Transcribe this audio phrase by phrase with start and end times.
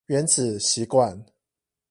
[0.07, 1.23] 原子習慣